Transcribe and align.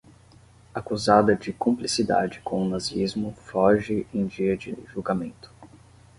Acusada 0.73 1.35
de 1.35 1.53
cumplicidade 1.53 2.41
com 2.43 2.63
o 2.63 2.67
nazismo 2.67 3.33
foge 3.33 4.07
em 4.11 4.25
dia 4.25 4.57
de 4.57 4.75
julgamento 4.91 5.53